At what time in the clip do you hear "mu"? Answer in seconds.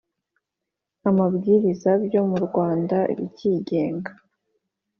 2.29-2.37